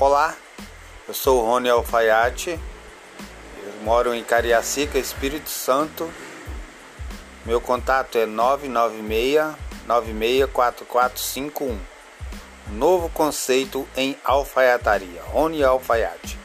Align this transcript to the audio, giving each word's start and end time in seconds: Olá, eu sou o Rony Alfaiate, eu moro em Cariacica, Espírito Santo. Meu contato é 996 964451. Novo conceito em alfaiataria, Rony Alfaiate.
Olá, 0.00 0.34
eu 1.06 1.12
sou 1.12 1.42
o 1.42 1.44
Rony 1.44 1.68
Alfaiate, 1.68 2.52
eu 2.52 3.82
moro 3.82 4.14
em 4.14 4.24
Cariacica, 4.24 4.98
Espírito 4.98 5.50
Santo. 5.50 6.10
Meu 7.44 7.60
contato 7.60 8.16
é 8.16 8.24
996 8.24 9.54
964451. 9.86 11.78
Novo 12.68 13.10
conceito 13.10 13.86
em 13.94 14.16
alfaiataria, 14.24 15.22
Rony 15.24 15.62
Alfaiate. 15.62 16.39